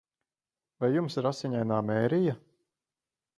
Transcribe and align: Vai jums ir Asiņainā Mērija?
Vai 0.83 0.89
jums 0.95 1.17
ir 1.21 1.27
Asiņainā 1.31 1.79
Mērija? 1.91 2.35